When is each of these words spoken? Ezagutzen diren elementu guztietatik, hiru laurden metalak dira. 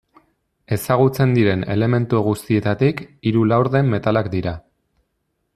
Ezagutzen 0.77 1.35
diren 1.35 1.65
elementu 1.75 2.23
guztietatik, 2.29 3.05
hiru 3.31 3.47
laurden 3.53 3.97
metalak 3.97 4.35
dira. 4.39 4.59